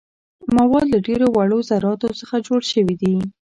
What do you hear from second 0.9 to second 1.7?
له ډیرو وړو